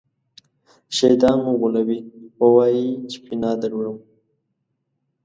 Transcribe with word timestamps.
شیطان 0.97 1.37
مو 1.43 1.51
غولوي 1.59 1.99
ووایئ 2.41 2.85
چې 3.09 3.17
پناه 3.25 3.55
دروړم. 3.61 3.97